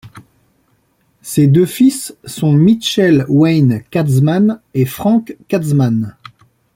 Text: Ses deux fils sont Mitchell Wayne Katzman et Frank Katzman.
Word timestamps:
Ses 1.21 1.45
deux 1.45 1.67
fils 1.67 2.15
sont 2.25 2.53
Mitchell 2.53 3.23
Wayne 3.29 3.83
Katzman 3.91 4.59
et 4.73 4.85
Frank 4.87 5.37
Katzman. 5.47 6.17